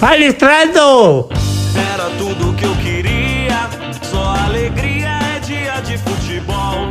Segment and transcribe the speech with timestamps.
[0.00, 1.28] Palestrando!
[1.92, 3.66] Era tudo que eu queria,
[4.04, 6.88] só alegria é dia de futebol.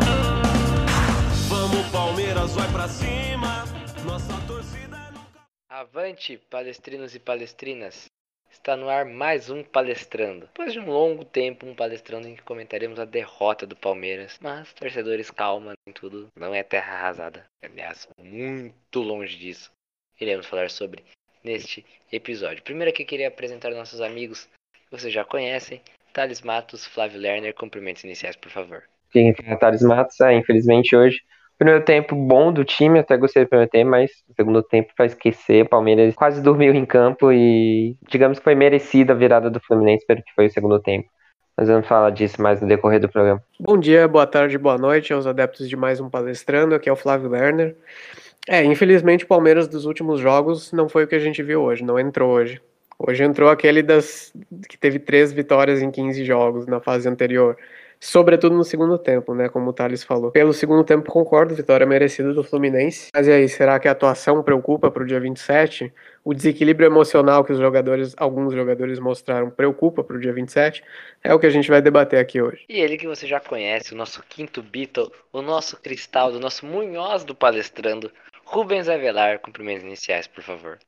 [1.48, 3.64] Vamos Palmeiras, vai pra cima,
[4.06, 5.40] nossa torcida é nunca...
[5.70, 8.08] Avante, palestrinos e palestrinas!
[8.52, 10.48] Está no ar mais um Palestrando.
[10.48, 14.38] Depois de um longo tempo, um Palestrando em que comentaremos a derrota do Palmeiras.
[14.42, 17.46] Mas, torcedores, calma, nem tudo não é terra arrasada.
[17.64, 19.72] Aliás, muito longe disso.
[20.20, 21.06] Iremos falar sobre
[21.48, 22.64] neste episódio.
[22.64, 25.82] Primeiro aqui queria apresentar nossos amigos que vocês já conhecem.
[26.14, 28.84] Thales Matos, Flávio Lerner, cumprimentos iniciais, por favor.
[29.12, 31.20] Quem é Thales Matos, é, infelizmente hoje
[31.58, 35.08] Primeiro tempo bom do time, até gostei do primeiro tempo, mas o segundo tempo para
[35.08, 39.60] esquecer, o Palmeiras quase dormiu em campo e digamos que foi merecida a virada do
[39.60, 41.10] Fluminense pelo que foi o segundo tempo.
[41.58, 43.42] Mas vamos falar disso mais no decorrer do programa.
[43.60, 46.76] Bom dia, boa tarde, boa noite aos adeptos de mais um palestrando.
[46.76, 47.76] Aqui é o Flávio Lerner.
[48.48, 51.84] É, infelizmente o Palmeiras dos últimos jogos não foi o que a gente viu hoje,
[51.84, 52.62] não entrou hoje.
[53.00, 54.34] Hoje entrou aquele das
[54.68, 57.58] que teve três vitórias em 15 jogos na fase anterior
[58.00, 60.32] sobretudo no segundo tempo, né, como o Thales falou.
[60.32, 63.10] Pelo segundo tempo, concordo, vitória merecida do Fluminense.
[63.14, 65.92] Mas e aí, será que a atuação preocupa para o dia 27?
[66.24, 70.84] O desequilíbrio emocional que os jogadores, alguns jogadores mostraram, preocupa para o dia 27?
[71.24, 72.66] É o que a gente vai debater aqui hoje.
[72.70, 76.66] E ele que você já conhece, o nosso quinto Beatle, o nosso cristal, do nosso
[76.66, 78.12] Munhoz do Palestrando,
[78.50, 80.80] Rubens Avelar, cumprimentos iniciais, por favor.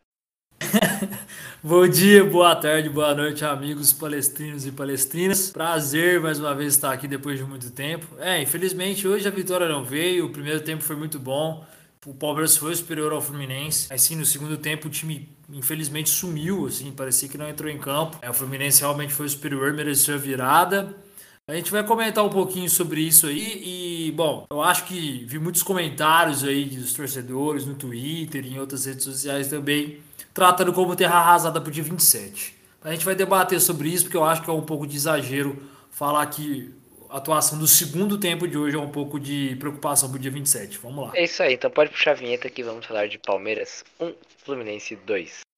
[1.61, 5.51] Bom dia, boa tarde, boa noite, amigos palestrinos e palestrinas.
[5.51, 8.07] Prazer mais uma vez estar aqui depois de muito tempo.
[8.17, 11.65] É, infelizmente hoje a vitória não veio, o primeiro tempo foi muito bom.
[12.05, 13.87] O Palmeiras foi superior ao Fluminense.
[13.89, 17.77] Mas sim, no segundo tempo o time infelizmente sumiu, assim, parecia que não entrou em
[17.77, 18.17] campo.
[18.21, 20.95] É, o Fluminense realmente foi superior, mereceu a virada.
[21.49, 25.39] A gente vai comentar um pouquinho sobre isso aí e, bom, eu acho que vi
[25.39, 29.97] muitos comentários aí dos torcedores no Twitter e em outras redes sociais também
[30.31, 32.53] tratando como terra arrasada para o dia 27.
[32.83, 35.59] A gente vai debater sobre isso, porque eu acho que é um pouco de exagero
[35.89, 36.71] falar que
[37.09, 40.29] a atuação do segundo tempo de hoje é um pouco de preocupação para o dia
[40.29, 40.77] 27.
[40.77, 41.11] Vamos lá.
[41.15, 44.13] É isso aí, então pode puxar a vinheta que vamos falar de Palmeiras 1,
[44.45, 45.48] Fluminense 2.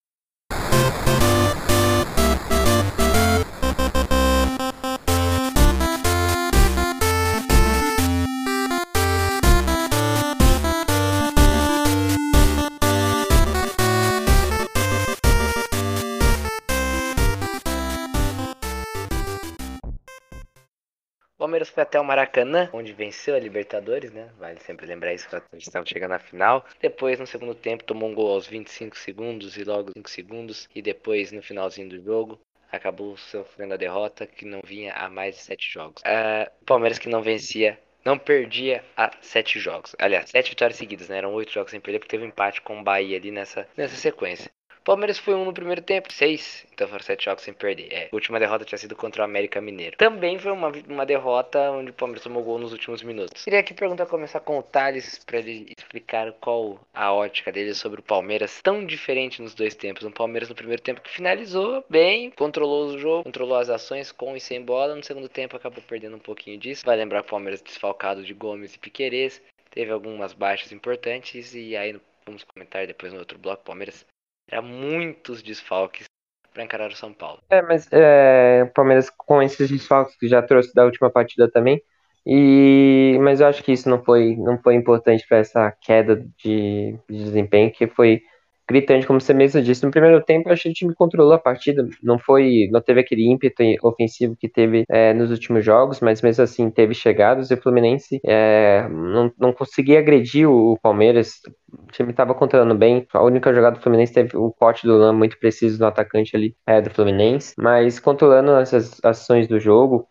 [21.52, 24.30] Palmeiras foi até o Maracanã, onde venceu a Libertadores, né?
[24.40, 26.66] Vale sempre lembrar isso quando a gente estava chegando na final.
[26.80, 30.70] Depois, no segundo tempo, tomou um gol aos 25 segundos e logo 5 segundos.
[30.74, 32.40] E depois, no finalzinho do jogo,
[32.72, 36.02] acabou sofrendo a derrota que não vinha há mais de 7 jogos.
[36.04, 39.96] Uh, Palmeiras que não vencia não perdia há sete jogos.
[40.00, 41.18] Aliás, sete vitórias seguidas, né?
[41.18, 43.96] Eram oito jogos sem perder, porque teve um empate com o Bahia ali nessa, nessa
[43.96, 44.50] sequência.
[44.84, 46.66] Palmeiras foi um no primeiro tempo, seis.
[46.74, 47.88] Então foram sete jogos sem perder.
[47.92, 49.96] É, a última derrota tinha sido contra o América Mineiro.
[49.98, 53.44] Também foi uma, uma derrota onde o Palmeiras tomou gol nos últimos minutos.
[53.44, 58.00] Queria aqui perguntar começar com o Thales para ele explicar qual a ótica dele sobre
[58.00, 60.04] o Palmeiras tão diferente nos dois tempos.
[60.04, 64.36] Um Palmeiras no primeiro tempo que finalizou bem, controlou o jogo, controlou as ações com
[64.36, 64.96] e sem bola.
[64.96, 66.84] No segundo tempo acabou perdendo um pouquinho disso.
[66.84, 69.42] Vai lembrar o Palmeiras desfalcado de Gomes e Piquerez.
[69.70, 73.64] Teve algumas baixas importantes e aí vamos comentar depois no outro bloco.
[73.64, 74.06] Palmeiras
[74.52, 76.06] era muitos desfalques
[76.54, 77.40] para encarar o São Paulo.
[77.50, 81.82] É, mas é, o Palmeiras com esses desfalques que já trouxe da última partida também.
[82.26, 86.96] E mas eu acho que isso não foi não foi importante para essa queda de,
[87.10, 88.22] de desempenho que foi
[88.72, 89.84] gritante, como você mesmo disse.
[89.84, 91.88] No primeiro tempo, eu achei que o time controlou a partida.
[92.02, 96.44] Não foi, não teve aquele ímpeto ofensivo que teve é, nos últimos jogos, mas mesmo
[96.44, 97.52] assim teve chegadas.
[97.52, 101.34] E o Fluminense é, não, não conseguia agredir o, Palmeiras.
[101.72, 103.06] O time estava controlando bem.
[103.14, 106.56] A única jogada do Fluminense teve o corte do Lama muito preciso no atacante ali
[106.66, 110.08] é, do Fluminense, mas controlando essas ações do jogo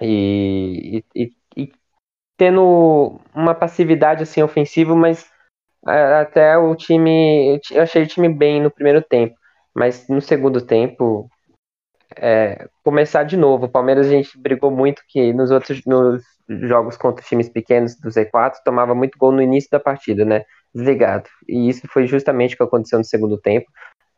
[0.00, 1.72] e, e, e
[2.36, 5.26] tendo uma passividade assim ofensiva, mas
[5.86, 7.60] até o time.
[7.70, 9.34] Eu achei o time bem no primeiro tempo,
[9.74, 11.28] mas no segundo tempo.
[12.18, 13.66] É, começar de novo.
[13.66, 18.08] O Palmeiras a gente brigou muito que nos outros nos jogos contra times pequenos do
[18.08, 20.44] Z4 tomava muito gol no início da partida, né?
[20.74, 21.28] Desligado.
[21.48, 23.66] E isso foi justamente o que aconteceu no segundo tempo.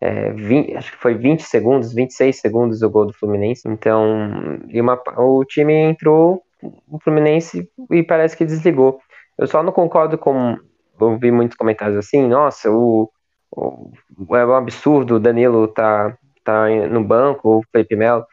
[0.00, 3.68] É, 20, acho que foi 20 segundos, 26 segundos o gol do Fluminense.
[3.68, 6.42] Então, e uma, o time entrou,
[6.88, 9.00] o Fluminense, e parece que desligou.
[9.36, 10.56] Eu só não concordo com
[11.00, 13.10] ouvi muitos comentários assim, nossa, o,
[13.50, 13.92] o,
[14.36, 18.24] é um absurdo o Danilo tá, tá no banco, o Felipe Melo.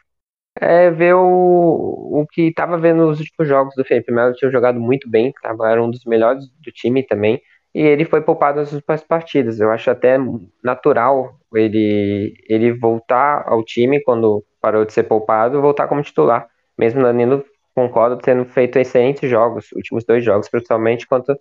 [0.58, 4.80] É ver o, o que estava vendo nos últimos jogos do Felipe Melo, tinha jogado
[4.80, 7.42] muito bem, tava, era um dos melhores do time também,
[7.74, 9.60] e ele foi poupado nas últimas partidas.
[9.60, 10.16] Eu acho até
[10.64, 16.48] natural ele, ele voltar ao time quando parou de ser poupado, voltar como titular.
[16.78, 21.38] Mesmo Danilo, concordo, tendo feito excelentes jogos, últimos dois jogos, principalmente contra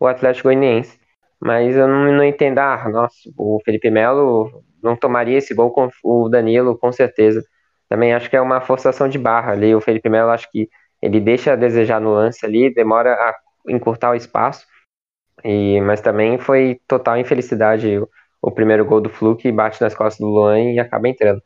[0.00, 0.98] o Atlético Goianiense.
[1.40, 5.90] Mas eu não, não entendo, ah, nossa, o Felipe Melo não tomaria esse gol com
[6.04, 7.44] o Danilo, com certeza.
[7.88, 9.74] Também acho que é uma forçação de barra ali.
[9.74, 10.68] O Felipe Melo, acho que
[11.02, 13.34] ele deixa a desejar no lance ali, demora a
[13.68, 14.66] encurtar o espaço.
[15.44, 18.08] E, mas também foi total infelicidade o,
[18.42, 21.42] o primeiro gol do Fluke, bate nas costas do Luan e acaba entrando.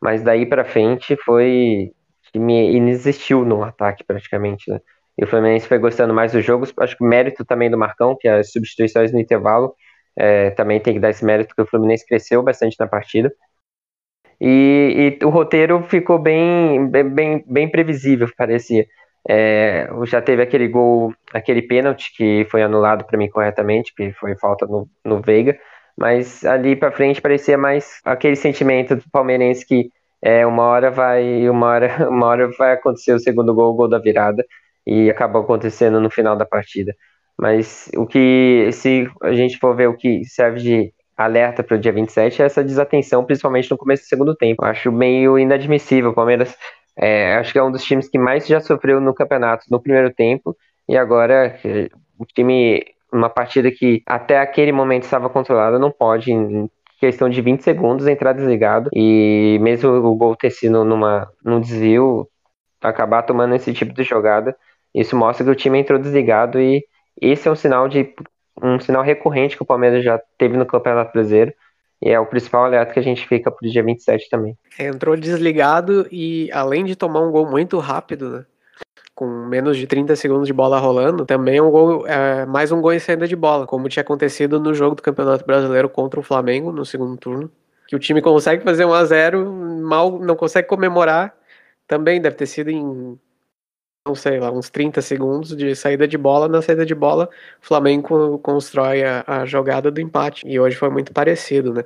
[0.00, 1.92] Mas daí para frente foi
[2.34, 4.80] me inexistiu no ataque praticamente, né?
[5.18, 6.72] E o Fluminense foi gostando mais dos jogos.
[6.78, 9.74] Acho que mérito também do Marcão, que as substituições no intervalo
[10.16, 13.32] é, também tem que dar esse mérito, que o Fluminense cresceu bastante na partida.
[14.40, 18.86] E, e o roteiro ficou bem, bem, bem previsível, parecia.
[19.28, 24.36] É, já teve aquele gol, aquele pênalti que foi anulado para mim corretamente, que foi
[24.36, 25.56] falta no, no Veiga,
[25.96, 31.48] mas ali para frente parecia mais aquele sentimento do palmeirense que é, uma hora vai,
[31.48, 34.44] uma hora, uma hora vai acontecer o segundo gol, o gol da virada,
[34.86, 36.94] e acabou acontecendo no final da partida.
[37.38, 41.80] Mas o que, se a gente for ver o que serve de alerta para o
[41.80, 44.64] dia 27 é essa desatenção, principalmente no começo do segundo tempo.
[44.64, 46.10] Acho meio inadmissível.
[46.10, 46.56] O Palmeiras
[46.96, 50.12] é, acho que é um dos times que mais já sofreu no campeonato no primeiro
[50.12, 50.56] tempo
[50.88, 51.58] e agora
[52.18, 56.68] o time, uma partida que até aquele momento estava controlada, não pode, em
[57.00, 62.28] questão de 20 segundos, entrar desligado e mesmo o gol ter sido numa, num desvio,
[62.80, 64.56] acabar tomando esse tipo de jogada.
[64.94, 66.84] Isso mostra que o time entrou desligado e
[67.20, 68.14] esse é um sinal de
[68.62, 71.52] um sinal recorrente que o Palmeiras já teve no Campeonato Brasileiro
[72.00, 74.56] e é o principal alerta que a gente fica pro dia 27 também.
[74.78, 78.44] Entrou desligado e além de tomar um gol muito rápido, né?
[79.14, 82.80] Com menos de 30 segundos de bola rolando, também é um gol, é, mais um
[82.80, 86.22] gol em saída de bola, como tinha acontecido no jogo do Campeonato Brasileiro contra o
[86.22, 87.50] Flamengo no segundo turno.
[87.86, 91.34] Que o time consegue fazer 1 a 0 mal não consegue comemorar.
[91.86, 93.18] Também deve ter sido em
[94.04, 96.48] não sei lá, uns 30 segundos de saída de bola.
[96.48, 97.28] Na saída de bola,
[97.62, 100.46] o Flamengo constrói a, a jogada do empate.
[100.46, 101.84] E hoje foi muito parecido, né?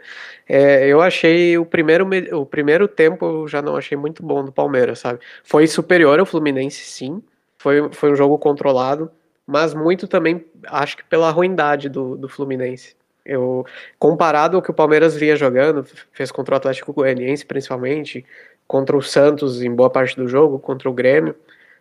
[0.49, 4.51] É, eu achei o primeiro, o primeiro tempo, eu já não achei muito bom do
[4.51, 5.21] Palmeiras, sabe?
[5.45, 7.23] Foi superior ao Fluminense, sim.
[7.59, 9.11] Foi, foi um jogo controlado,
[9.47, 12.97] mas muito também, acho que pela ruindade do, do Fluminense.
[13.25, 13.67] Eu,
[13.99, 18.25] comparado ao que o Palmeiras vinha jogando, fez contra o Atlético Goianiense principalmente,
[18.67, 21.35] contra o Santos em boa parte do jogo, contra o Grêmio,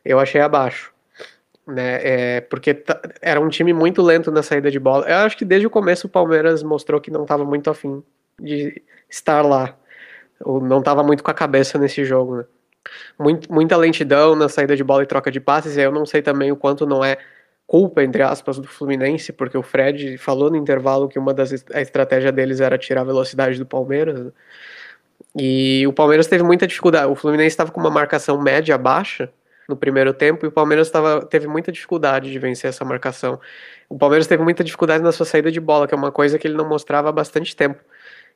[0.06, 0.94] eu achei abaixo.
[1.68, 2.84] Né, é, porque
[3.20, 5.10] era um time muito lento na saída de bola.
[5.10, 8.04] Eu acho que desde o começo o Palmeiras mostrou que não estava muito afim
[8.40, 9.76] de estar lá.
[10.44, 12.38] Ou não estava muito com a cabeça nesse jogo.
[12.38, 12.46] Né?
[13.18, 15.76] Muito, muita lentidão na saída de bola e troca de passes.
[15.76, 17.18] E eu não sei também o quanto não é
[17.66, 21.82] culpa, entre aspas, do Fluminense, porque o Fred falou no intervalo que uma das a
[21.82, 24.26] estratégia deles era tirar a velocidade do Palmeiras.
[24.26, 24.32] Né?
[25.36, 27.12] E o Palmeiras teve muita dificuldade.
[27.12, 29.32] O Fluminense estava com uma marcação média baixa
[29.68, 33.40] no primeiro tempo e o Palmeiras tava, teve muita dificuldade de vencer essa marcação.
[33.90, 36.48] O Palmeiras teve muita dificuldade na sua saída de bola, que é uma coisa que
[36.48, 37.82] ele não mostrava há bastante tempo.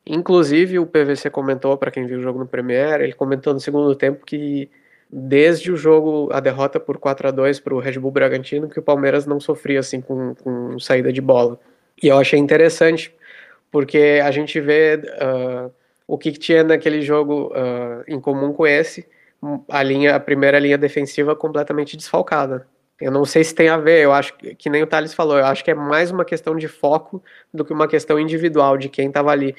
[0.05, 3.93] Inclusive, o PVC comentou, para quem viu o jogo no Premier, ele comentou no segundo
[3.95, 4.69] tempo que
[5.11, 8.79] desde o jogo, a derrota por 4 a 2 para o Red Bull Bragantino, que
[8.79, 11.59] o Palmeiras não sofria assim com, com saída de bola.
[12.01, 13.13] E eu achei interessante,
[13.71, 15.71] porque a gente vê uh,
[16.07, 19.07] o que tinha naquele jogo uh, em comum com esse,
[19.69, 22.67] a linha, a primeira linha defensiva completamente desfalcada.
[22.99, 25.37] Eu não sei se tem a ver, eu acho que, que nem o Thales falou,
[25.37, 28.89] eu acho que é mais uma questão de foco do que uma questão individual de
[28.89, 29.55] quem estava ali.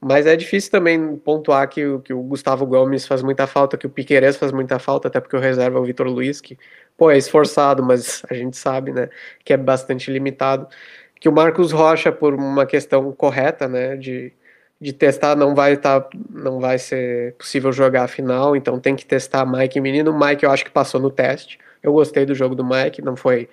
[0.00, 3.90] Mas é difícil também pontuar que, que o Gustavo Gomes faz muita falta, que o
[3.90, 6.58] Piqueires faz muita falta, até porque o reserva é o Vitor Luiz, que,
[6.96, 9.08] pô, é esforçado, mas a gente sabe, né,
[9.44, 10.68] que é bastante limitado.
[11.18, 14.32] Que o Marcos Rocha, por uma questão correta, né, de,
[14.80, 19.06] de testar não vai tá, não vai ser possível jogar a final, então tem que
[19.06, 20.18] testar Mike e Menino.
[20.18, 21.58] Mike eu acho que passou no teste.
[21.82, 23.48] Eu gostei do jogo do Mike, não foi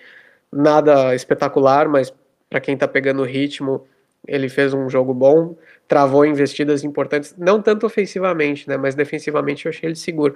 [0.52, 2.14] nada espetacular, mas
[2.50, 3.88] para quem está pegando o ritmo,
[4.28, 5.56] ele fez um jogo bom,
[5.88, 10.36] travou investidas importantes, não tanto ofensivamente, né, mas defensivamente eu achei ele seguro.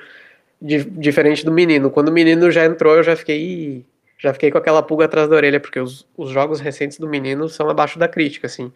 [0.61, 1.91] diferente do menino.
[1.91, 3.85] Quando o menino já entrou, eu já fiquei,
[4.17, 7.49] já fiquei com aquela pulga atrás da orelha, porque os, os jogos recentes do menino
[7.49, 8.71] são abaixo da crítica, assim.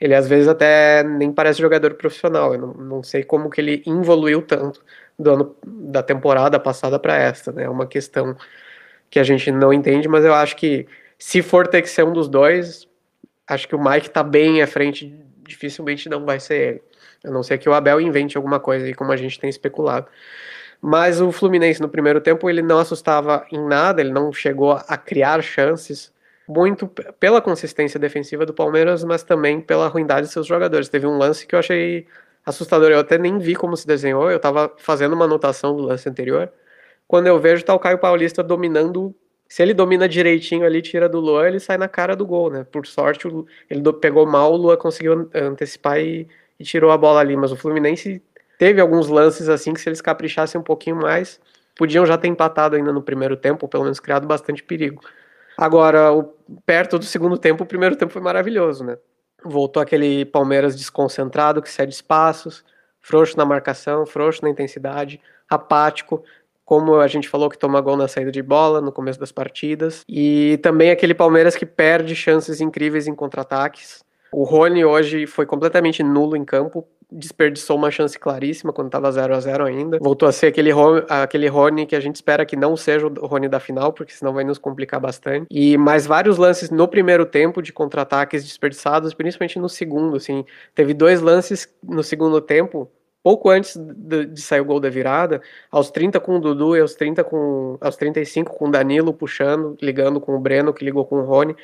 [0.00, 2.54] Ele às vezes até nem parece jogador profissional.
[2.54, 4.84] Eu não, não sei como que ele evoluiu tanto
[5.18, 7.64] do ano da temporada passada para esta, né?
[7.64, 8.36] É uma questão
[9.10, 10.86] que a gente não entende, mas eu acho que
[11.18, 12.86] se for ter que ser um dos dois,
[13.46, 15.14] acho que o Mike tá bem à frente,
[15.46, 16.82] dificilmente não vai ser ele.
[17.24, 20.06] A não ser que o Abel invente alguma coisa aí, como a gente tem especulado.
[20.80, 24.96] Mas o Fluminense no primeiro tempo ele não assustava em nada, ele não chegou a
[24.96, 26.12] criar chances
[26.48, 26.88] muito
[27.20, 30.88] pela consistência defensiva do Palmeiras, mas também pela ruindade de seus jogadores.
[30.88, 32.06] Teve um lance que eu achei
[32.44, 36.08] assustador, eu até nem vi como se desenhou, eu estava fazendo uma anotação do lance
[36.08, 36.50] anterior.
[37.06, 39.14] Quando eu vejo tá o Caio Paulista dominando,
[39.46, 42.64] se ele domina direitinho ali, tira do Luan, ele sai na cara do gol, né?
[42.70, 43.28] Por sorte,
[43.68, 46.26] ele pegou mal, o Luan conseguiu antecipar e,
[46.58, 48.22] e tirou a bola ali, mas o Fluminense
[48.58, 51.38] teve alguns lances assim que se eles caprichassem um pouquinho mais,
[51.76, 55.02] podiam já ter empatado ainda no primeiro tempo, ou pelo menos criado bastante perigo.
[55.60, 56.22] Agora, o,
[56.64, 58.96] perto do segundo tempo, o primeiro tempo foi maravilhoso, né?
[59.44, 62.64] Voltou aquele Palmeiras desconcentrado, que cede espaços,
[63.00, 66.22] frouxo na marcação, frouxo na intensidade, apático,
[66.64, 70.04] como a gente falou que toma gol na saída de bola no começo das partidas,
[70.08, 74.04] e também aquele Palmeiras que perde chances incríveis em contra-ataques.
[74.30, 79.34] O Rony hoje foi completamente nulo em campo, desperdiçou uma chance claríssima quando estava 0
[79.34, 79.98] a 0 ainda.
[80.00, 80.70] Voltou a ser aquele,
[81.08, 84.32] aquele Rony que a gente espera que não seja o Rony da final, porque senão
[84.32, 85.46] vai nos complicar bastante.
[85.50, 90.44] E mais vários lances no primeiro tempo de contra-ataques desperdiçados, principalmente no segundo, assim.
[90.74, 92.90] Teve dois lances no segundo tempo
[93.22, 96.80] pouco antes de, de, sair o gol da virada, aos 30 com o Dudu e
[96.80, 101.04] aos 30 com aos 35 com o Danilo puxando, ligando com o Breno que ligou
[101.04, 101.54] com o Rony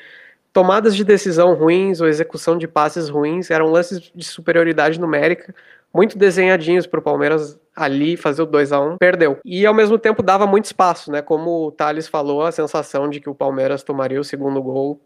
[0.55, 5.53] tomadas de decisão ruins ou execução de passes ruins, eram lances de superioridade numérica,
[5.93, 9.37] muito desenhadinhos para o Palmeiras ali fazer o 2 a 1 perdeu.
[9.43, 11.21] E ao mesmo tempo dava muito espaço, né?
[11.21, 14.97] Como o Thales falou, a sensação de que o Palmeiras tomaria o segundo gol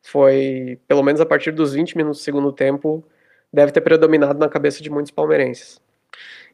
[0.00, 3.04] foi, pelo menos a partir dos 20 minutos do segundo tempo,
[3.52, 5.82] deve ter predominado na cabeça de muitos palmeirenses.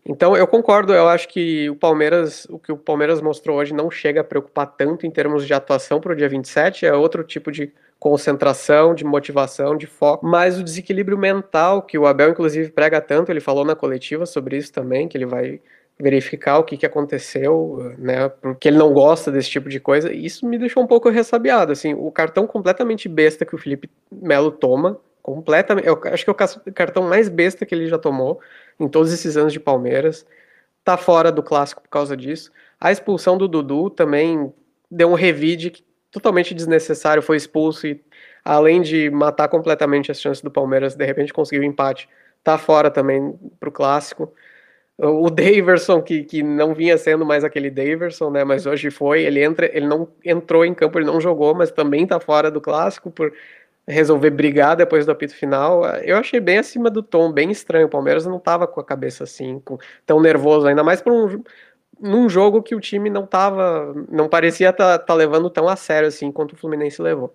[0.04, 3.92] Então eu concordo, eu acho que o Palmeiras, o que o Palmeiras mostrou hoje não
[3.92, 7.52] chega a preocupar tanto em termos de atuação para o dia 27, é outro tipo
[7.52, 12.98] de concentração, de motivação, de foco, mas o desequilíbrio mental que o Abel inclusive prega
[12.98, 15.60] tanto, ele falou na coletiva sobre isso também, que ele vai
[16.00, 20.48] verificar o que, que aconteceu, né, porque ele não gosta desse tipo de coisa, isso
[20.48, 24.98] me deixou um pouco ressabiado, assim, o cartão completamente besta que o Felipe Melo toma,
[25.20, 28.40] completamente, eu acho que é o cartão mais besta que ele já tomou
[28.78, 30.26] em todos esses anos de Palmeiras,
[30.82, 34.50] tá fora do clássico por causa disso, a expulsão do Dudu também
[34.90, 38.02] deu um revide totalmente desnecessário, foi expulso e,
[38.44, 42.08] além de matar completamente as chances do Palmeiras, de repente conseguiu empate,
[42.42, 44.32] tá fora também pro clássico.
[44.98, 49.42] O Daverson, que, que não vinha sendo mais aquele Daverson, né, mas hoje foi, ele
[49.42, 53.10] entra, ele não entrou em campo, ele não jogou, mas também tá fora do clássico
[53.10, 53.32] por
[53.88, 55.84] resolver brigar depois do apito final.
[56.02, 57.86] Eu achei bem acima do tom, bem estranho.
[57.86, 61.42] O Palmeiras não tava com a cabeça assim, com, tão nervoso, ainda mais por um,
[62.00, 66.08] num jogo que o time não tava, não parecia tá, tá levando tão a sério
[66.08, 67.34] assim quanto o Fluminense levou.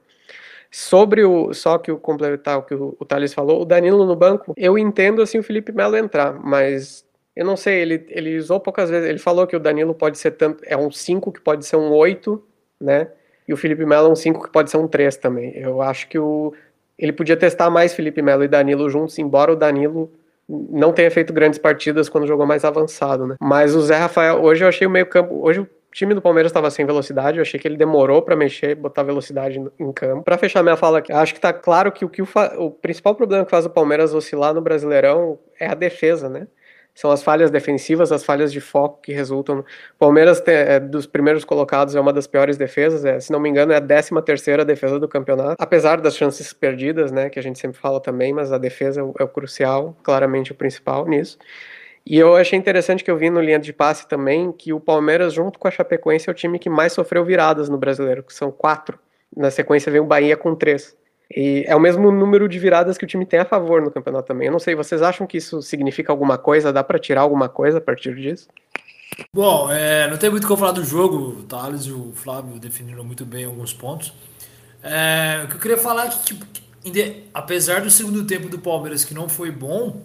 [0.72, 4.16] Sobre o, só que o completar o que o, o Thales falou, o Danilo no
[4.16, 7.06] banco, eu entendo assim o Felipe Melo entrar, mas
[7.36, 10.32] eu não sei, ele, ele usou poucas vezes, ele falou que o Danilo pode ser
[10.32, 12.42] tanto, é um 5 que pode ser um 8,
[12.80, 13.10] né?
[13.48, 15.56] E o Felipe Melo é um 5 que pode ser um 3 também.
[15.56, 16.54] Eu acho que o,
[16.98, 20.12] ele podia testar mais Felipe Melo e Danilo juntos, embora o Danilo
[20.48, 23.36] não tenha feito grandes partidas quando jogou mais avançado, né?
[23.42, 26.70] Mas o Zé Rafael, hoje eu achei o meio-campo, hoje o time do Palmeiras estava
[26.70, 30.24] sem velocidade, eu achei que ele demorou para mexer, botar velocidade em campo.
[30.24, 33.16] Para fechar minha fala aqui, acho que tá claro que o que o, o principal
[33.16, 36.48] problema que faz o Palmeiras oscilar no Brasileirão é a defesa, né?
[36.96, 39.64] São as falhas defensivas, as falhas de foco que resultam.
[40.00, 43.74] Palmeiras, é, dos primeiros colocados, é uma das piores defesas, é, se não me engano,
[43.74, 47.60] é a 13 terceira defesa do campeonato, apesar das chances perdidas, né, que a gente
[47.60, 51.38] sempre fala também, mas a defesa é o, é o crucial, claramente o principal nisso.
[52.06, 55.34] E eu achei interessante que eu vi no linha de passe também que o Palmeiras,
[55.34, 58.52] junto com a Chapecoense, é o time que mais sofreu viradas no brasileiro, que são
[58.52, 58.98] quatro.
[59.36, 60.96] Na sequência vem o Bahia com três.
[61.34, 64.28] E é o mesmo número de viradas que o time tem a favor no campeonato
[64.28, 64.48] também.
[64.48, 66.72] Eu não sei, vocês acham que isso significa alguma coisa?
[66.72, 68.48] Dá para tirar alguma coisa a partir disso?
[69.34, 71.40] Bom, é, não tem muito o que eu falar do jogo.
[71.40, 74.14] O Thales e o Flávio definiram muito bem alguns pontos.
[74.84, 76.46] É, o que eu queria falar é que, tipo,
[77.34, 80.02] apesar do segundo tempo do Palmeiras que não foi bom,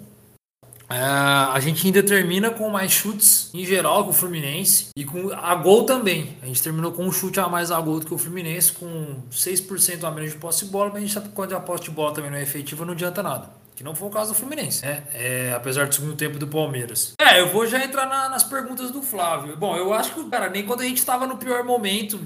[0.90, 5.32] é, a gente ainda termina com mais chutes em geral com o Fluminense e com
[5.32, 6.36] a gol também.
[6.42, 9.22] A gente terminou com um chute a mais a gol do que o Fluminense, com
[9.30, 11.84] 6% a menos de posse de bola, mas a gente sabe que quando a posse
[11.84, 13.50] de bola também não é efetiva, não adianta nada.
[13.76, 15.04] Que não foi o caso do Fluminense, né?
[15.14, 17.14] É, apesar do segundo tempo do Palmeiras.
[17.20, 19.56] É, eu vou já entrar na, nas perguntas do Flávio.
[19.56, 22.20] Bom, eu acho que, cara, nem quando a gente estava no pior momento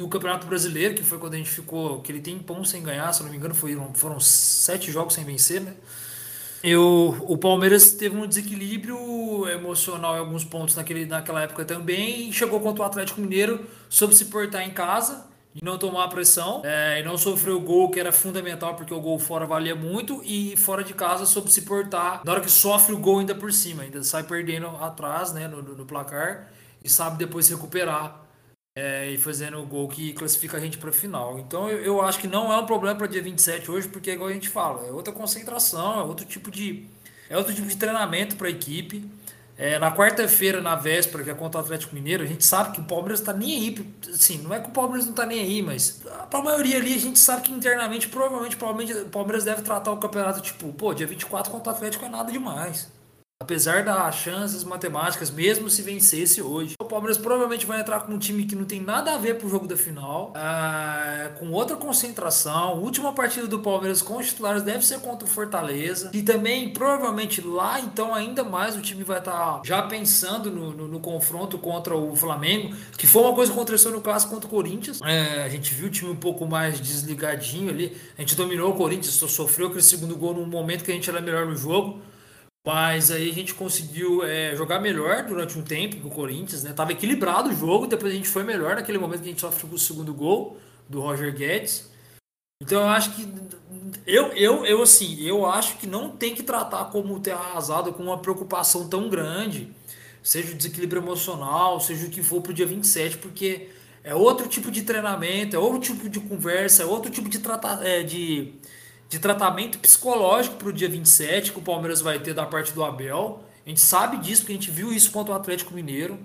[0.00, 3.30] do Campeonato Brasileiro, que foi quando a gente ficou aquele tempão sem ganhar, se não
[3.30, 5.74] me engano, foram, foram sete jogos sem vencer, né?
[6.62, 12.32] Eu, o Palmeiras teve um desequilíbrio emocional em alguns pontos naquele, naquela época também.
[12.32, 16.62] chegou contra o Atlético Mineiro, soube se portar em casa e não tomar a pressão.
[16.64, 20.20] É, e não sofreu o gol, que era fundamental, porque o gol fora valia muito.
[20.24, 22.22] E fora de casa soube se portar.
[22.24, 25.62] Na hora que sofre o gol ainda por cima, ainda sai perdendo atrás né, no,
[25.62, 26.48] no placar.
[26.82, 28.27] E sabe depois se recuperar
[28.78, 31.36] é, e fazendo o gol que classifica a gente para a final.
[31.40, 34.30] Então eu, eu, acho que não é um problema para dia 27 hoje, porque igual
[34.30, 36.86] a gente fala, é outra concentração, é outro tipo de,
[37.28, 39.04] é outro tipo de treinamento para a equipe.
[39.56, 42.80] É, na quarta-feira, na véspera, que é contra o Atlético Mineiro, a gente sabe que
[42.80, 43.86] o Palmeiras está nem aí.
[44.14, 46.94] Assim, não é que o Palmeiras não está nem aí, mas para a maioria ali
[46.94, 51.08] a gente sabe que internamente, provavelmente, o Palmeiras deve tratar o campeonato tipo, pô, dia
[51.08, 52.88] 24 contra o Atlético é nada demais.
[53.40, 58.18] Apesar das chances matemáticas, mesmo se vencesse hoje, o Palmeiras provavelmente vai entrar com um
[58.18, 62.82] time que não tem nada a ver pro jogo da final, é, com outra concentração.
[62.82, 66.10] Última partida do Palmeiras com os titulares deve ser contra o Fortaleza.
[66.12, 70.72] E também, provavelmente lá, então, ainda mais o time vai estar tá já pensando no,
[70.72, 74.48] no, no, confronto contra o Flamengo, que foi uma coisa que aconteceu no clássico contra
[74.48, 75.00] o Corinthians.
[75.00, 77.96] É, a gente viu o time um pouco mais desligadinho ali.
[78.18, 81.20] A gente dominou o Corinthians, sofreu aquele segundo gol no momento que a gente era
[81.20, 82.02] melhor no jogo.
[82.66, 86.72] Mas aí a gente conseguiu é, jogar melhor durante um tempo com o Corinthians, né?
[86.72, 89.72] Tava equilibrado o jogo, depois a gente foi melhor naquele momento que a gente sofreu
[89.72, 91.90] o segundo gol do Roger Guedes.
[92.60, 93.26] Então eu acho que
[94.06, 98.02] eu, eu, eu assim, eu acho que não tem que tratar como ter arrasado com
[98.02, 99.70] uma preocupação tão grande,
[100.22, 103.68] seja o desequilíbrio emocional, seja o que for pro dia 27, porque
[104.02, 107.84] é outro tipo de treinamento, é outro tipo de conversa, é outro tipo de tratar
[107.86, 108.52] é, de
[109.08, 112.84] de tratamento psicológico para o dia 27 que o Palmeiras vai ter da parte do
[112.84, 113.42] Abel.
[113.64, 116.18] A gente sabe disso, porque a gente viu isso contra o Atlético Mineiro.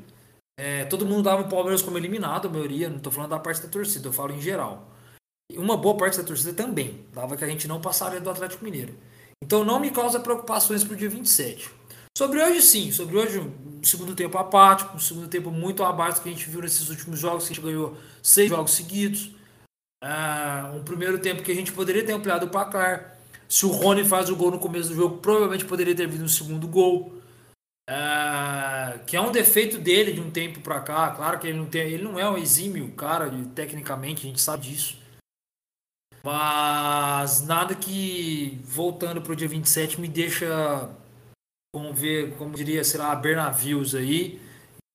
[0.57, 2.89] É, todo mundo dava o Palmeiras como eliminado, a maioria.
[2.89, 4.89] Não estou falando da parte da torcida, eu falo em geral.
[5.51, 8.63] E uma boa parte da torcida também dava que a gente não passaria do Atlético
[8.63, 8.93] Mineiro.
[9.43, 11.69] Então não me causa preocupações para o dia 27.
[12.17, 12.91] Sobre hoje, sim.
[12.91, 16.61] Sobre hoje, um segundo tempo apático, um segundo tempo muito abaixo que a gente viu
[16.61, 19.31] nesses últimos jogos, que a gente ganhou seis jogos seguidos.
[20.05, 23.17] Ah, um primeiro tempo que a gente poderia ter ampliado o placar.
[23.47, 26.27] Se o Rony faz o gol no começo do jogo, provavelmente poderia ter vindo um
[26.27, 27.21] segundo gol.
[27.89, 31.11] Ah, que é um defeito dele de um tempo para cá.
[31.11, 34.67] Claro que ele não, tem, ele não é um exímio cara, tecnicamente, a gente sabe
[34.67, 34.97] disso.
[36.21, 40.89] Mas nada que, voltando para o dia 27, me deixa,
[41.73, 44.41] como, ver, como diria, sei lá, Bernavius aí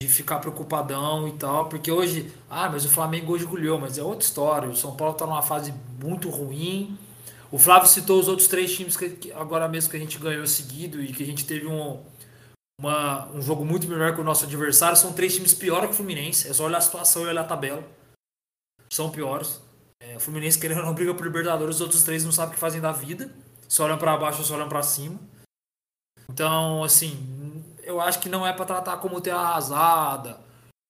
[0.01, 4.03] de ficar preocupadão e tal, porque hoje, ah, mas o Flamengo hoje goleou, mas é
[4.03, 4.69] outra história.
[4.69, 6.97] O São Paulo está numa fase muito ruim.
[7.51, 10.47] O Flávio citou os outros três times que, que, agora mesmo que a gente ganhou
[10.47, 12.01] seguido e que a gente teve um,
[12.81, 14.97] uma, um jogo muito melhor que o nosso adversário.
[14.97, 16.47] São três times piores que o Fluminense.
[16.47, 17.83] É só olhar a situação e olhar a tabela.
[18.89, 19.61] São piores.
[20.01, 22.61] É, o Fluminense querendo não briga por Libertadores, os outros três não sabem o que
[22.61, 23.35] fazem da vida.
[23.69, 25.19] Se olham para baixo se olham para cima.
[26.31, 27.17] Então, assim,
[27.89, 30.39] eu acho que não é para tratar como ter arrasada,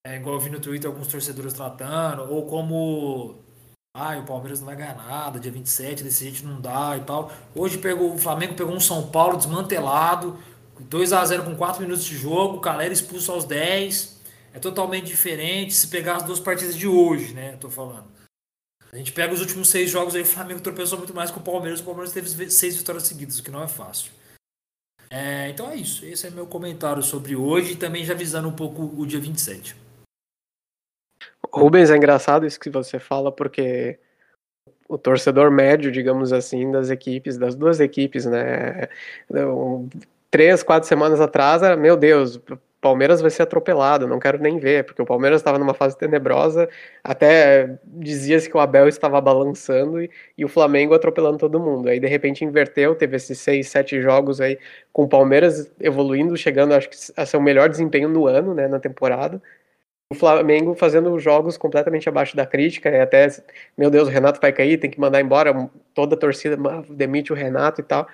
[0.04, 3.36] é, igual eu vi no Twitter alguns torcedores tratando, ou como
[3.96, 7.30] ah, o Palmeiras não vai ganhar nada, dia 27, desse jeito não dá e tal.
[7.54, 10.36] Hoje pegou, o Flamengo pegou um São Paulo desmantelado,
[10.80, 14.18] 2 a 0 com 4 minutos de jogo, Calera expulso aos 10.
[14.52, 17.56] É totalmente diferente se pegar as duas partidas de hoje, né?
[17.60, 18.06] Tô falando.
[18.92, 21.42] A gente pega os últimos seis jogos aí, o Flamengo tropeçou muito mais com o
[21.42, 24.10] Palmeiras, o Palmeiras teve seis vitórias seguidas, o que não é fácil.
[25.10, 26.04] É, então é isso.
[26.04, 29.74] Esse é meu comentário sobre hoje e também já avisando um pouco o dia 27.
[31.52, 33.98] Rubens, é engraçado isso que você fala, porque
[34.88, 38.88] o torcedor médio, digamos assim, das equipes, das duas equipes, né?
[40.30, 42.40] Três, quatro semanas atrás, era, meu Deus,
[42.80, 46.68] Palmeiras vai ser atropelado, não quero nem ver, porque o Palmeiras estava numa fase tenebrosa,
[47.02, 51.88] até dizia-se que o Abel estava balançando e, e, o Flamengo atropelando todo mundo.
[51.88, 54.58] Aí de repente inverteu, teve esses seis, sete jogos aí
[54.92, 58.68] com o Palmeiras evoluindo, chegando acho que a ser o melhor desempenho no ano, né,
[58.68, 59.42] na temporada.
[60.10, 63.28] O Flamengo fazendo jogos completamente abaixo da crítica, e até,
[63.76, 66.56] meu Deus, o Renato vai cair, tem que mandar embora, toda a torcida
[66.88, 68.08] demite o Renato e tal.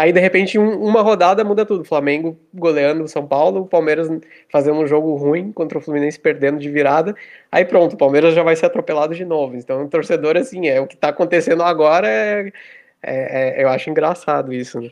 [0.00, 1.84] Aí, de repente, um, uma rodada muda tudo.
[1.84, 4.08] Flamengo goleando o São Paulo, o Palmeiras
[4.48, 7.16] fazendo um jogo ruim contra o Fluminense perdendo de virada.
[7.50, 9.56] Aí pronto, o Palmeiras já vai ser atropelado de novo.
[9.56, 12.08] Então, o torcedor, assim, é o que está acontecendo agora.
[12.08, 12.52] É,
[13.02, 14.90] é, é, eu acho engraçado isso, né?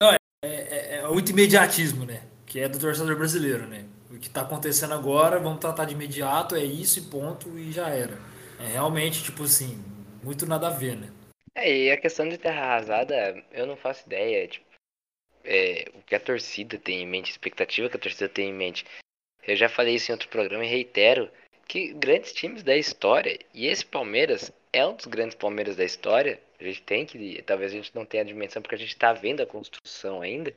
[0.00, 2.22] Não, é, é, é, muito imediatismo, né?
[2.44, 3.84] Que é do torcedor brasileiro, né?
[4.10, 7.90] O que está acontecendo agora, vamos tratar de imediato, é isso e ponto, e já
[7.90, 8.18] era.
[8.58, 9.78] É realmente, tipo assim,
[10.22, 11.08] muito nada a ver, né?
[11.60, 14.64] É, e a questão de terra arrasada, eu não faço ideia, tipo,
[15.44, 18.54] é, o que a torcida tem em mente, a expectativa que a torcida tem em
[18.54, 18.86] mente.
[19.46, 21.30] Eu já falei isso em outro programa e reitero
[21.68, 26.40] que grandes times da história, e esse Palmeiras é um dos grandes Palmeiras da história,
[26.58, 29.12] a gente tem que, talvez a gente não tenha a dimensão porque a gente tá
[29.12, 30.54] vendo a construção ainda.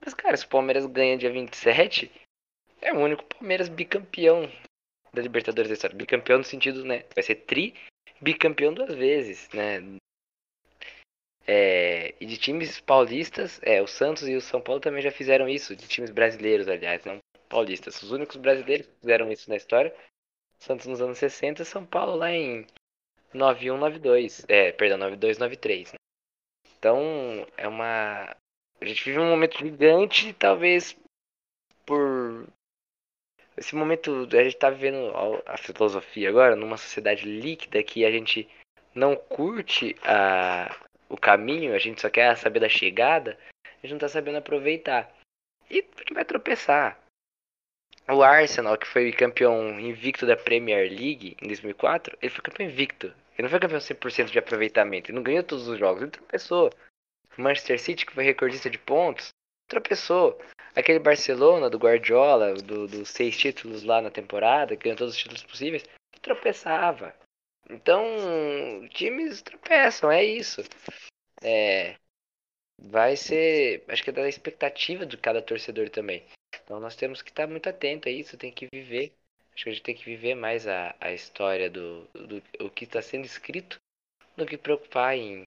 [0.00, 2.10] Mas, cara, se o Palmeiras ganha dia 27,
[2.80, 4.50] é o único Palmeiras bicampeão
[5.12, 5.94] da Libertadores da história.
[5.94, 7.04] Bicampeão no sentido, né?
[7.14, 7.74] Vai ser tri
[8.18, 9.80] bicampeão duas vezes, né?
[11.46, 15.48] É, e de times paulistas, é, o Santos e o São Paulo também já fizeram
[15.48, 17.18] isso, de times brasileiros, aliás, não
[17.52, 18.02] paulistas.
[18.02, 19.94] Os únicos brasileiros que fizeram isso na história.
[20.58, 22.66] Santos nos anos 60 e São Paulo lá em
[23.34, 24.46] 91, 92.
[24.48, 25.92] É, perdão, 92, 93.
[25.92, 25.98] Né?
[26.78, 28.34] Então, é uma.
[28.80, 30.96] A gente vive um momento gigante, talvez
[31.84, 32.46] por.
[33.56, 35.12] Esse momento, a gente tá vivendo
[35.44, 38.48] a filosofia agora numa sociedade líquida que a gente
[38.94, 40.74] não curte a,
[41.12, 45.12] o caminho, a gente só quer saber da chegada, a gente não tá sabendo aproveitar.
[45.70, 46.98] E vai tropeçar.
[48.08, 53.06] O Arsenal, que foi campeão invicto da Premier League em 2004, ele foi campeão invicto.
[53.34, 55.10] Ele não foi campeão 100% de aproveitamento.
[55.10, 56.02] Ele não ganhou todos os jogos.
[56.02, 56.70] Ele tropeçou.
[57.36, 59.28] O Manchester City, que foi recordista de pontos,
[59.68, 60.40] tropeçou.
[60.74, 65.20] Aquele Barcelona do Guardiola, do, dos seis títulos lá na temporada, que ganhou todos os
[65.20, 65.84] títulos possíveis,
[66.22, 67.14] tropeçava.
[67.70, 68.06] Então,
[68.90, 70.62] times tropeçam, é isso.
[71.42, 71.96] É,
[72.78, 76.24] vai ser, acho que é da expectativa de cada torcedor também.
[76.62, 79.12] Então nós temos que estar muito atento a isso, tem que viver.
[79.54, 82.84] Acho que a gente tem que viver mais a, a história do, do o que
[82.84, 83.78] está sendo escrito
[84.36, 85.42] do que preocupar em,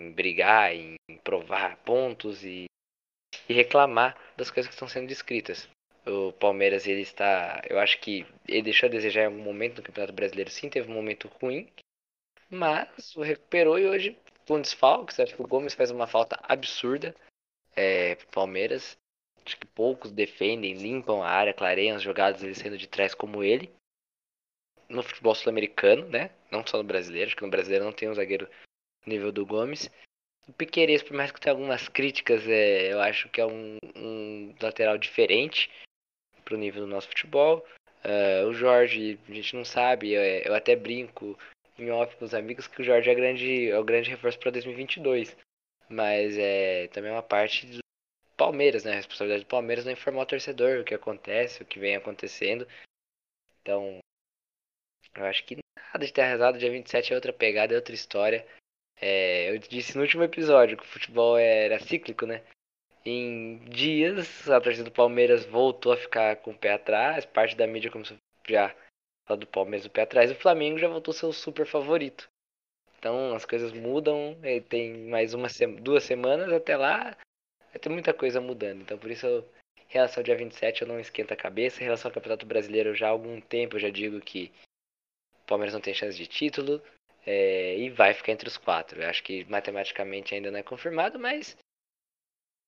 [0.00, 2.66] em brigar, em provar pontos e,
[3.48, 5.68] e reclamar das coisas que estão sendo descritas.
[6.06, 9.82] O Palmeiras ele está, eu acho que ele deixou a desejar em algum momento no
[9.82, 11.68] Campeonato Brasileiro, sim, teve um momento ruim,
[12.48, 14.16] mas o recuperou e hoje
[14.46, 17.14] com desfalques, acho que o Gomes faz uma falta absurda
[17.74, 18.96] é, pro Palmeiras.
[19.44, 23.42] Acho que poucos defendem, limpam a área, clareiam as jogadas ele sendo de trás como
[23.42, 23.70] ele.
[24.88, 26.30] No futebol sul-americano, né?
[26.50, 28.48] Não só no brasileiro, acho que no brasileiro não tem um zagueiro
[29.04, 29.90] nível do Gomes.
[30.48, 34.54] O Piqueires, por mais que tenha algumas críticas, é, eu acho que é um, um
[34.60, 35.68] lateral diferente
[36.46, 37.66] pro nível do nosso futebol.
[38.04, 41.36] Uh, o Jorge, a gente não sabe, eu, eu até brinco
[41.76, 44.52] em off com os amigos que o Jorge é, grande, é o grande reforço para
[44.52, 45.36] 2022.
[45.88, 47.78] Mas é também é uma parte do
[48.36, 48.92] Palmeiras, né?
[48.92, 51.96] A responsabilidade do Palmeiras não é informar o torcedor o que acontece, o que vem
[51.96, 52.66] acontecendo.
[53.60, 53.98] Então,
[55.14, 55.58] eu acho que
[55.92, 58.46] nada de ter arrasado dia 27 é outra pegada, é outra história.
[58.98, 62.42] É, eu disse no último episódio que o futebol era cíclico, né?
[63.08, 67.64] Em dias, a torcida do Palmeiras voltou a ficar com o pé atrás, parte da
[67.64, 68.16] mídia começou
[68.48, 68.74] já
[69.28, 72.28] lá do Palmeiras o pé atrás, o Flamengo já voltou ser o super favorito.
[72.98, 74.36] Então as coisas mudam,
[74.68, 75.46] tem mais uma
[75.80, 77.16] duas semanas até lá,
[77.70, 78.82] vai ter muita coisa mudando.
[78.82, 81.80] Então por isso, eu, em relação ao dia 27, eu não esquento a cabeça.
[81.80, 84.50] Em relação ao Campeonato Brasileiro, já há algum tempo eu já digo que
[85.44, 86.82] o Palmeiras não tem chance de título
[87.24, 89.00] é, e vai ficar entre os quatro.
[89.00, 91.56] Eu acho que matematicamente ainda não é confirmado, mas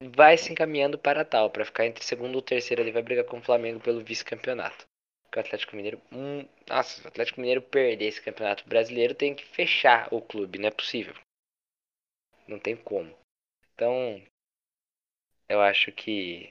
[0.03, 2.83] vai se encaminhando para tal, para ficar entre segundo ou terceiro.
[2.83, 4.87] Ele vai brigar com o Flamengo pelo vice-campeonato
[5.31, 6.01] que o Atlético Mineiro.
[6.13, 10.59] Hum, nossa, se o Atlético Mineiro perder esse campeonato brasileiro, tem que fechar o clube,
[10.59, 11.15] não é possível.
[12.47, 13.15] Não tem como.
[13.75, 14.23] Então,
[15.49, 16.51] eu acho que.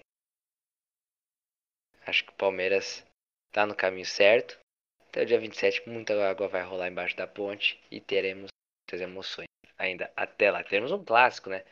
[2.05, 3.05] Acho que o Palmeiras
[3.51, 4.57] tá no caminho certo.
[5.09, 8.49] Até o dia 27, muita água vai rolar embaixo da ponte e teremos
[8.83, 9.47] muitas emoções.
[9.77, 11.63] Ainda até lá, teremos um clássico, né?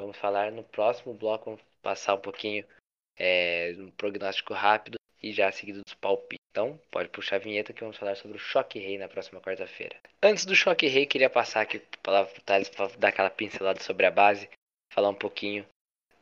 [0.00, 2.64] Vamos falar no próximo bloco, vamos passar um pouquinho
[3.18, 6.38] é, um prognóstico rápido e já seguido dos palpites.
[6.50, 9.96] Então, pode puxar a vinheta que vamos falar sobre o Choque Rei na próxima quarta-feira.
[10.22, 13.80] Antes do Choque Rei, queria passar aqui a palavra pro Thales para dar aquela pincelada
[13.80, 14.48] sobre a base,
[14.92, 15.64] falar um pouquinho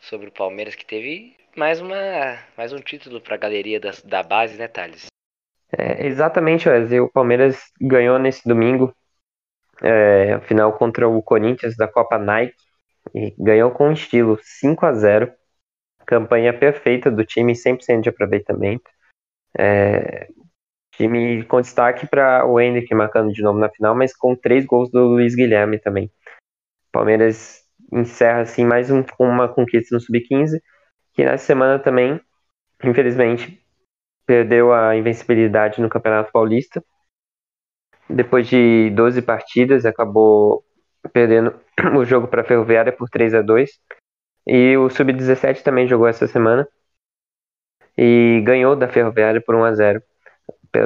[0.01, 4.23] sobre o Palmeiras que teve mais uma mais um título para a galeria da, da
[4.23, 5.07] base, né, Thales?
[5.77, 7.01] É, exatamente, Wesley.
[7.01, 8.95] O Palmeiras ganhou nesse domingo
[9.83, 12.66] é, a final contra o Corinthians da Copa Nike
[13.15, 15.33] e ganhou com estilo 5 a 0
[16.07, 18.89] campanha perfeita do time, 100% de aproveitamento.
[19.59, 20.29] É,
[20.93, 24.91] time com destaque para o Hendrick marcando de novo na final, mas com três gols
[24.91, 26.11] do Luiz Guilherme também.
[26.93, 30.61] Palmeiras encerra assim mais um, uma conquista no Sub-15,
[31.13, 32.21] que nessa semana também,
[32.83, 33.63] infelizmente,
[34.27, 36.83] perdeu a invencibilidade no Campeonato Paulista.
[38.09, 40.65] Depois de 12 partidas, acabou
[41.13, 41.59] perdendo
[41.97, 43.71] o jogo para a Ferroviária por 3 a 2
[44.47, 46.69] e o Sub-17 também jogou essa semana
[47.97, 50.03] e ganhou da Ferroviária por 1 a 0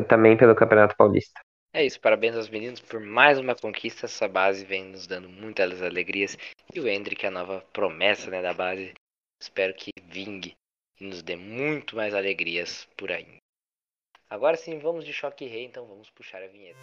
[0.09, 1.41] também pelo Campeonato Paulista.
[1.73, 4.07] É isso, parabéns aos meninos por mais uma conquista.
[4.07, 6.37] Essa base vem nos dando muitas alegrias.
[6.75, 8.93] E o Hendrick, a nova promessa né, da base,
[9.41, 10.55] espero que vingue
[11.01, 13.37] e nos dê muito mais alegrias por aí.
[14.29, 16.79] Agora sim, vamos de choque rei, então vamos puxar a vinheta.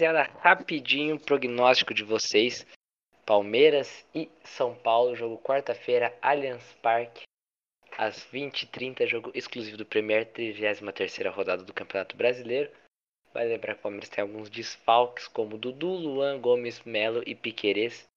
[0.00, 2.66] Rapaziada, rapidinho prognóstico de vocês.
[3.26, 7.24] Palmeiras e São Paulo, jogo quarta-feira, Allianz Parque.
[7.98, 12.70] às 20h30, jogo exclusivo do Premier, 33ª rodada do Campeonato Brasileiro.
[13.34, 18.08] Vai lembrar que o Palmeiras tem alguns desfalques, como Dudu, Luan, Gomes, Melo e Piquerez.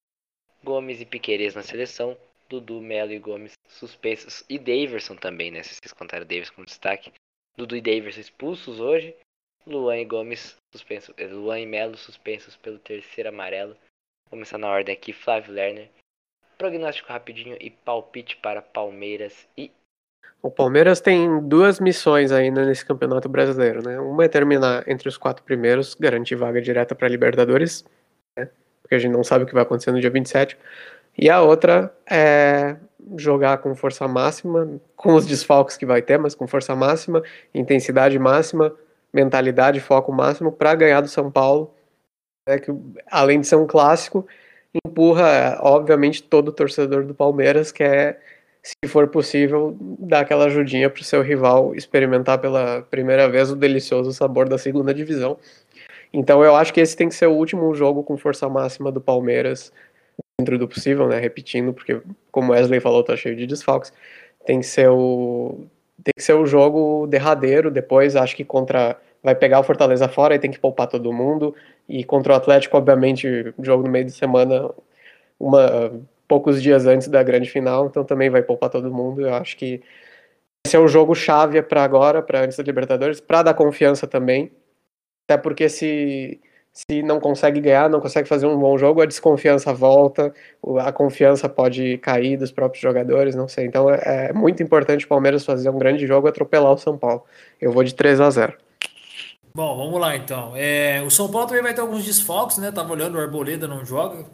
[0.62, 2.16] Gomes e Piquerez na seleção,
[2.48, 4.42] Dudu, Melo e Gomes suspensos.
[4.48, 5.62] E Daverson também, né?
[5.62, 7.12] Se vocês contaram o Daverson como destaque.
[7.56, 9.14] Dudu e Daverson expulsos hoje.
[9.66, 11.14] Luan e Gomes suspensos.
[11.16, 13.70] eh, Luan e Melo suspensos pelo terceiro amarelo.
[13.70, 15.88] Vou começar na ordem aqui, Flávio Lerner.
[16.58, 19.70] Prognóstico rapidinho e palpite para Palmeiras e
[20.42, 23.98] O Palmeiras tem duas missões ainda nesse campeonato brasileiro, né?
[23.98, 27.84] Uma é terminar entre os quatro primeiros, garantir vaga direta para Libertadores,
[28.36, 28.48] né?
[28.82, 30.56] Porque a gente não sabe o que vai acontecer no dia 27.
[31.16, 32.76] E a outra é
[33.16, 37.22] jogar com força máxima, com os desfalques que vai ter, mas com força máxima,
[37.54, 38.74] intensidade máxima,
[39.14, 41.72] mentalidade, foco máximo para ganhar do São Paulo,
[42.48, 42.58] né?
[42.58, 42.72] Que
[43.10, 44.26] além de ser um clássico,
[44.84, 48.18] empurra, obviamente, todo torcedor do Palmeiras, que é
[48.62, 53.56] se for possível, dar aquela ajudinha para o seu rival experimentar pela primeira vez o
[53.56, 55.38] delicioso sabor da segunda divisão.
[56.12, 59.02] Então eu acho que esse tem que ser o último jogo com força máxima do
[59.02, 59.70] Palmeiras,
[60.40, 61.18] dentro do possível, né?
[61.18, 62.00] Repetindo, porque
[62.30, 63.92] como Wesley falou, tá cheio de desfalques.
[64.46, 65.66] Tem que ser o
[66.02, 67.70] tem que ser o jogo derradeiro.
[67.70, 71.54] Depois acho que contra vai pegar o Fortaleza fora e tem que poupar todo mundo.
[71.88, 74.70] E contra o Atlético, obviamente, jogo no meio de semana,
[75.38, 75.92] uma
[76.28, 79.22] poucos dias antes da grande final, então também vai poupar todo mundo.
[79.22, 79.82] Eu acho que
[80.66, 84.50] esse é o jogo chave para agora, para antes da Libertadores, para dar confiança também.
[85.28, 86.40] Até porque se
[86.74, 90.34] se não consegue ganhar, não consegue fazer um bom jogo, a desconfiança volta,
[90.80, 93.66] a confiança pode cair dos próprios jogadores, não sei.
[93.66, 96.98] Então é, é muito importante o Palmeiras fazer um grande jogo e atropelar o São
[96.98, 97.22] Paulo.
[97.60, 98.54] Eu vou de 3 a 0
[99.56, 100.52] Bom, vamos lá então.
[100.56, 102.72] É, o São Paulo também vai ter alguns desfalques, né?
[102.72, 104.26] Tava olhando, o Arboleda não joga,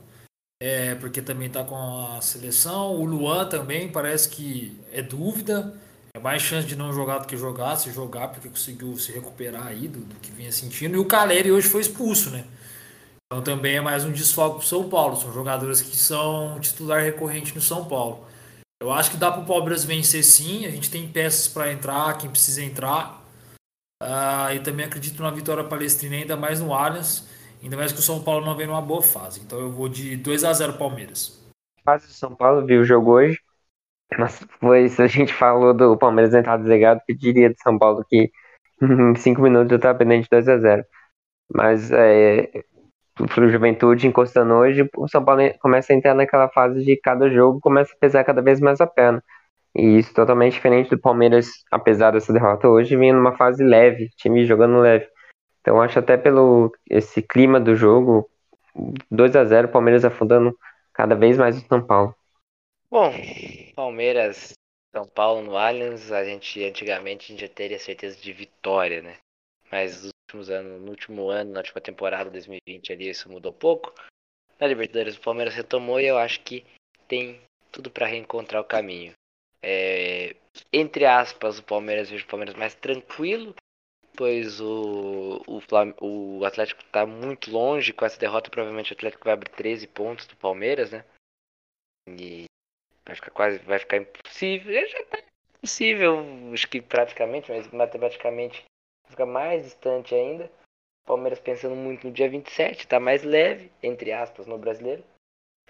[0.62, 2.96] é, porque também tá com a seleção.
[2.96, 5.74] O Luan também parece que é dúvida.
[6.14, 9.68] É mais chance de não jogar do que jogar, se jogar, porque conseguiu se recuperar
[9.68, 10.96] aí do, do que vinha sentindo.
[10.96, 12.44] E o Caleri hoje foi expulso, né?
[13.27, 15.16] Então também é mais um desfalque pro São Paulo.
[15.16, 18.27] São jogadores que são titular recorrente no São Paulo.
[18.83, 20.66] Eu acho que dá pro Palmeiras vencer sim.
[20.66, 23.23] A gente tem peças para entrar, quem precisa entrar.
[24.03, 27.29] Ah, e também acredito na vitória palestrina, ainda mais no Allianz.
[27.62, 29.40] Ainda mais que o São Paulo não vem numa boa fase.
[29.40, 31.38] Então eu vou de 2 a 0 Palmeiras.
[31.85, 33.38] fase do São Paulo, vi o jogo hoje.
[34.18, 38.31] Mas foi a gente falou do Palmeiras entrar desligado, que diria de São Paulo que
[38.83, 40.85] em 5 minutos eu tava pendente 2 a 0
[41.55, 42.51] Mas é,
[43.14, 47.61] pro Juventude encostando hoje, o São Paulo começa a entrar naquela fase de cada jogo
[47.61, 49.23] começa a pesar cada vez mais a perna.
[49.75, 54.44] E isso totalmente diferente do Palmeiras, apesar dessa derrota hoje, vinha numa fase leve, time
[54.44, 55.07] jogando leve.
[55.61, 58.29] Então acho até pelo esse clima do jogo,
[59.11, 60.57] 2 a 0 Palmeiras afundando
[60.92, 62.14] cada vez mais o São Paulo.
[62.90, 63.12] Bom,
[63.76, 64.53] Palmeiras,
[64.92, 69.16] São Paulo no Allianz, a gente antigamente a gente já teria certeza de vitória, né?
[69.70, 73.94] Mas nos últimos anos, no último ano, na última temporada 2020 ali, isso mudou pouco.
[74.59, 76.66] Na Libertadores o Palmeiras retomou e eu acho que
[77.07, 79.12] tem tudo para reencontrar o caminho.
[79.62, 80.35] É,
[80.72, 83.55] entre aspas, o Palmeiras vejo o Palmeiras mais tranquilo,
[84.16, 85.61] pois o, o,
[86.38, 88.50] o Atlético está muito longe com essa derrota.
[88.50, 91.05] Provavelmente o Atlético vai abrir 13 pontos do Palmeiras, né?
[92.09, 92.49] E
[93.11, 94.88] vai ficar quase, vai ficar impossível.
[94.88, 95.18] Já tá
[95.59, 98.64] impossível, acho que praticamente, mas matematicamente
[99.09, 100.51] fica mais distante ainda.
[101.07, 105.03] Palmeiras pensando muito no dia 27, tá mais leve, entre aspas, no brasileiro.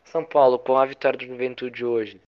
[0.04, 2.20] São Paulo, com a vitória do Juventude hoje.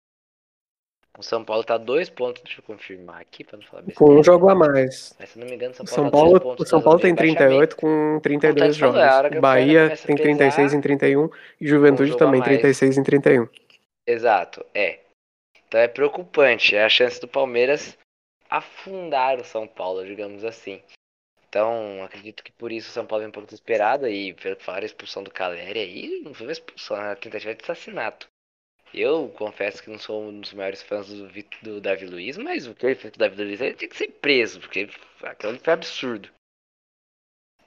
[1.19, 4.13] O São Paulo tá dois pontos, deixa eu confirmar aqui para não falar besteira.
[4.13, 5.15] Com um jogo a mais.
[5.19, 7.15] Mas se não me engano, São Paulo, São tá Paulo, pontos o São Paulo tem
[7.15, 7.77] de rebaixamento.
[7.77, 9.41] 38 com 32 Como tá te falando, é a hora jogos.
[9.41, 12.49] Bahia tem 36 pesar, em 31 e Juventude um também mais.
[12.49, 13.49] 36 em 31.
[14.11, 14.99] Exato, é.
[15.69, 16.75] Então é preocupante.
[16.75, 17.97] É a chance do Palmeiras
[18.49, 20.83] afundar o São Paulo, digamos assim.
[21.49, 24.87] Então, acredito que por isso o São Paulo é um pouco desesperado e falaram a
[24.87, 28.29] expulsão do Caleri aí, não foi uma expulsão, era uma tentativa de assassinato.
[28.93, 31.29] Eu confesso que não sou um dos maiores fãs do,
[31.63, 33.97] do Davi Luiz, mas o que ele fez com o Davi Luiz ele tinha que
[33.97, 34.89] ser preso, porque
[35.23, 36.29] aquilo foi absurdo.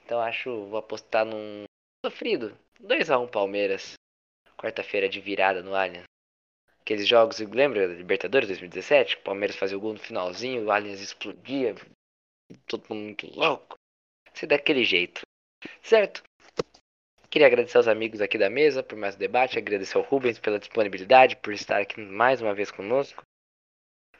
[0.03, 1.63] Então acho, vou apostar num
[2.05, 2.57] sofrido.
[2.81, 3.93] 2x1 Palmeiras.
[4.57, 6.03] Quarta-feira de virada no Allianz.
[6.83, 9.15] Aqueles jogos, lembra da Libertadores 2017?
[9.15, 11.73] O Palmeiras fazia o gol no finalzinho, o Allianz explodia,
[12.67, 13.77] todo mundo muito louco.
[14.33, 15.21] Ser daquele jeito.
[15.81, 16.21] Certo?
[17.29, 20.59] Queria agradecer aos amigos aqui da mesa por mais um debate, agradecer ao Rubens pela
[20.59, 23.23] disponibilidade, por estar aqui mais uma vez conosco.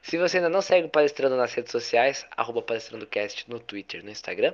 [0.01, 4.09] Se você ainda não segue o Palestrando nas redes sociais, arroba palestrandocast no Twitter no
[4.09, 4.53] Instagram.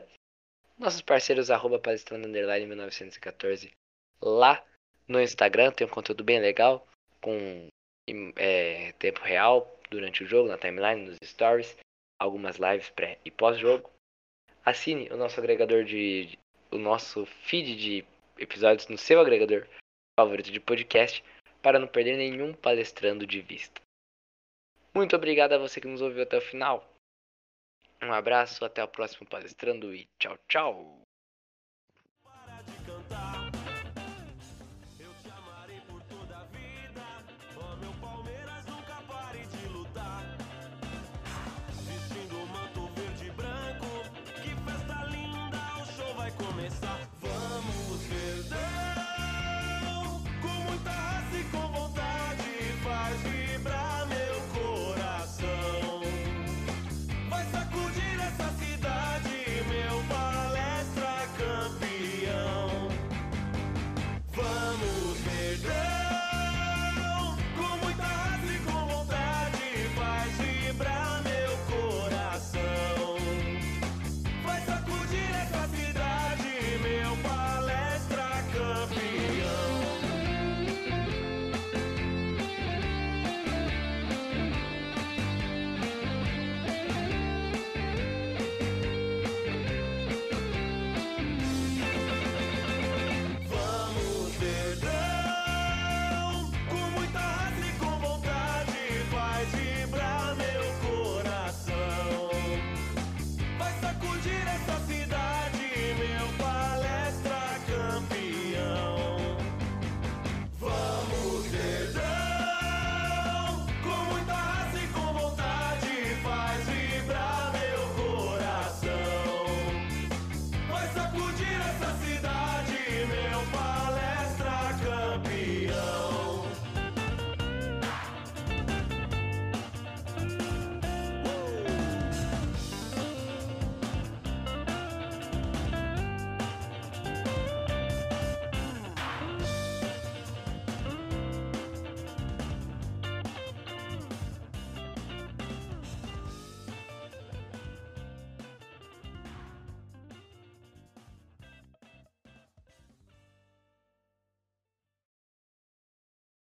[0.80, 3.70] Nossos parceiros, arroba palestrando underline 1914
[4.20, 4.66] lá
[5.08, 6.88] no Instagram, tem um conteúdo bem legal,
[7.22, 7.70] com
[8.10, 11.78] em é, tempo real durante o jogo, na timeline, nos stories,
[12.20, 13.90] algumas lives pré e pós-jogo.
[14.66, 16.38] Assine o nosso agregador de.
[16.72, 18.06] o nosso feed de
[18.38, 19.68] episódios no seu agregador
[20.20, 21.24] favorito de podcast
[21.62, 23.82] para não perder nenhum palestrando de vista.
[24.94, 26.88] Muito obrigado a você que nos ouviu até o final.
[28.02, 31.09] Um abraço, até o próximo palestrando e tchau, tchau!